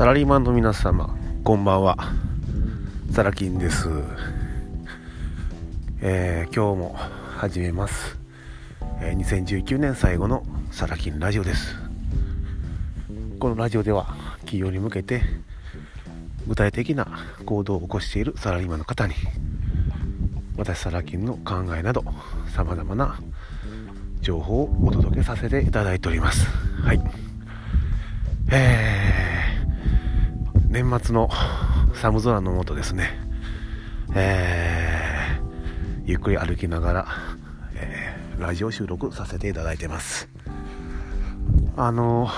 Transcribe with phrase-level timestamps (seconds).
[0.00, 1.98] サラリーマンの皆様こんばんは。
[3.12, 3.86] サラキンです、
[6.00, 6.96] えー、今日も
[7.36, 8.18] 始めます、
[9.02, 11.76] えー、2019年最後のサラキンラジオです。
[13.38, 15.20] このラジオでは企業に向けて
[16.46, 17.06] 具体的な
[17.44, 19.12] 行動を起こしているサラリーマンの方に
[20.56, 22.04] 私サラキンの考えなど
[22.56, 23.20] 様々な
[24.22, 26.46] 情報をお届けさせていただいております。
[26.82, 27.00] はい。
[28.50, 28.89] えー
[30.70, 31.28] 年末の
[31.94, 33.10] 寒空の下ですね、
[34.14, 37.08] えー、ゆっくり歩きながら、
[37.74, 40.28] えー、ラジオ収録させていただいてます。
[41.76, 42.28] あの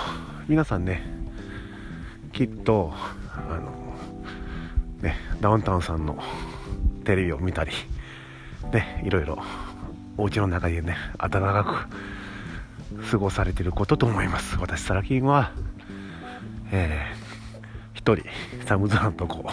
[0.48, 1.02] 皆さんね
[2.32, 2.95] きっと
[3.34, 3.70] あの
[5.02, 6.16] ねダウンタウンさんの
[7.05, 7.72] テレビを見たり
[8.72, 9.42] ねいろいろ
[10.16, 11.86] お家の中でね暖か
[12.98, 14.56] く過ごされてることと思います。
[14.58, 15.52] 私サラキンは
[16.72, 17.22] えー
[18.03, 18.25] 一人
[18.67, 19.48] 寒空のとこ、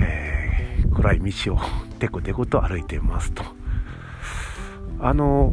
[0.00, 1.58] えー、暗い道を
[1.98, 3.44] テコテコと歩いてますと。
[4.98, 5.52] あの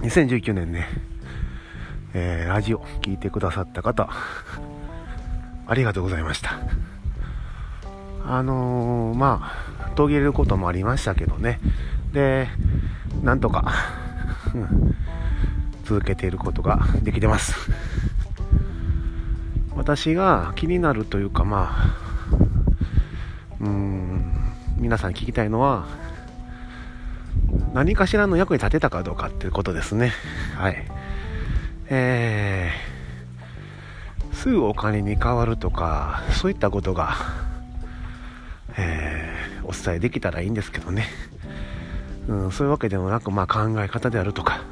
[0.00, 0.88] 2019年ね、
[2.14, 4.08] えー、ラジオ聞いてくださった方
[5.66, 6.60] ありがとうございました。
[8.24, 11.60] あのー、まあ途切れることもありましたけどね。
[12.14, 12.48] で
[13.22, 13.70] なんとか、
[14.54, 14.94] うん、
[15.84, 17.54] 続けていることができてます。
[19.76, 22.06] 私が気になるというかまあ
[23.60, 24.32] うん
[24.78, 25.86] 皆さん聞きたいのは
[27.72, 30.12] 何かしらの役に立てたかどうかっていうことですね。
[30.56, 30.76] はい。
[31.88, 37.14] えー、すぐお金に変わるとかそういったことが、
[38.76, 41.06] えー、お伝えできたらいいんですけどね、
[42.26, 44.62] うん、そういうわけでもなく、まあ、考え方であるとか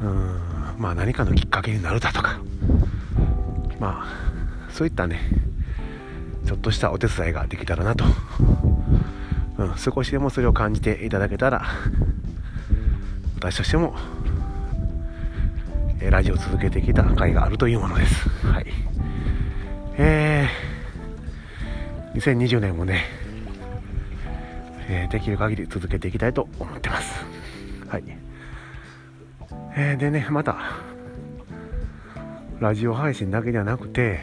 [0.00, 0.40] うん
[0.78, 2.38] まあ何かのきっかけになるだとか。
[3.80, 5.20] まあそういったね
[6.46, 8.04] ちょっとしたお手伝いができたらなと、
[9.58, 11.66] うん、少しでもそれを感じていただけたら
[13.36, 13.94] 私としても
[16.10, 18.28] ラジオを続けてきた甲斐があるというものです。
[18.46, 18.66] はい。
[19.98, 23.04] えー、2020年もね、
[24.88, 27.24] えー、できる限り続けていきたいと思ってます。
[27.88, 28.04] はい。
[29.76, 30.58] えー、でね、また、
[32.60, 34.20] ラジオ配信だけじゃなくて、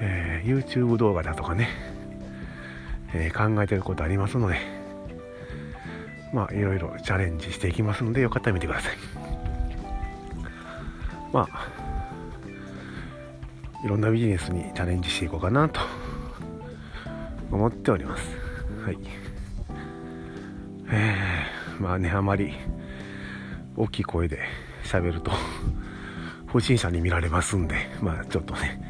[0.00, 1.68] えー、YouTube 動画だとかね、
[3.14, 4.58] えー、考えてることありますので、
[6.34, 8.96] まあ、いろいろチャレンジしていきますので、よかったら見てください。
[11.32, 11.68] まあ、
[13.82, 15.80] いろんなビジネスにチャレンジしていこうかなと
[17.50, 18.36] 思っております。
[18.84, 18.98] はい。
[20.90, 22.52] えー、まあね、あまり
[23.74, 24.40] 大きい声で
[24.84, 25.32] 喋ると
[26.46, 28.80] 不審者に見られますんで、まあちょっとね、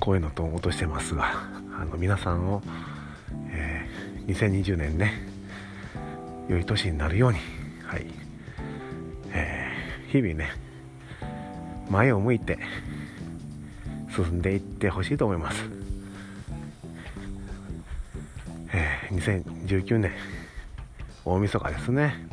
[0.00, 1.32] こういうのと落としてますが、
[1.80, 2.62] あの皆さんを、
[3.50, 5.12] えー、2020年ね、
[6.48, 7.38] 良い年になるように、
[7.84, 8.06] はい、
[9.32, 10.50] えー、日々ね、
[11.90, 12.58] 前を向いて
[14.14, 15.64] 進んでいってほしいと思います。
[18.72, 20.12] えー、2019年、
[21.24, 22.28] 大晦日ですね、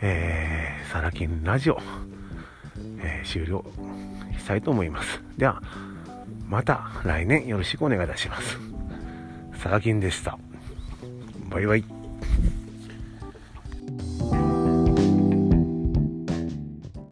[0.00, 1.78] えー、サラキンラジオ、
[3.02, 3.64] えー、終了
[4.38, 5.22] したいと思います。
[5.36, 5.62] では、
[6.48, 8.58] また来年よろしくお願いいたします。
[9.62, 10.38] サラキンでした。
[11.50, 11.99] バイバイ。